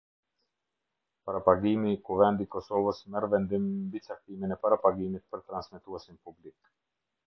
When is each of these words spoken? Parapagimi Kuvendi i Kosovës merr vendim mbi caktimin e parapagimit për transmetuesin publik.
Parapagimi 1.29 1.93
Kuvendi 2.07 2.47
i 2.47 2.51
Kosovës 2.57 3.03
merr 3.17 3.29
vendim 3.37 3.71
mbi 3.77 4.05
caktimin 4.09 4.59
e 4.59 4.61
parapagimit 4.67 5.27
për 5.33 5.49
transmetuesin 5.49 6.25
publik. 6.29 6.63